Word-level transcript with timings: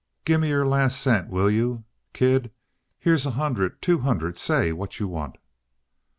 Gimme 0.25 0.45
your 0.47 0.65
last 0.65 0.99
cent, 0.99 1.29
will 1.29 1.47
you? 1.51 1.83
Kid, 2.11 2.49
here's 2.97 3.27
a 3.27 3.37
hundred, 3.37 3.83
two 3.83 3.99
hundred 3.99 4.39
say 4.39 4.71
what 4.73 4.99
you 4.99 5.07
want." 5.07 5.35